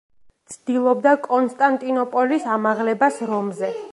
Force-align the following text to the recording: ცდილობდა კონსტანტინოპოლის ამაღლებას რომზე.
ცდილობდა 0.53 1.11
კონსტანტინოპოლის 1.27 2.49
ამაღლებას 2.57 3.23
რომზე. 3.33 3.73